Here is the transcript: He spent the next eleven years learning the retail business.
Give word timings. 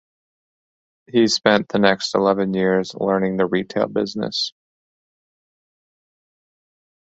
He 1.11 1.27
spent 1.27 1.69
the 1.69 1.77
next 1.77 2.15
eleven 2.15 2.55
years 2.55 2.95
learning 2.95 3.37
the 3.37 3.45
retail 3.45 3.85
business. 3.87 4.51